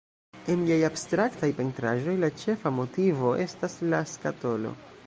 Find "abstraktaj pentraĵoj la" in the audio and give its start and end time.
0.87-2.31